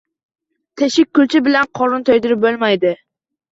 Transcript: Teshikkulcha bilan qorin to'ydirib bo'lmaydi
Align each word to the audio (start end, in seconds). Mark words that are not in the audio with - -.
Teshikkulcha 0.83 1.43
bilan 1.49 1.71
qorin 1.81 2.07
to'ydirib 2.11 2.45
bo'lmaydi 2.49 2.97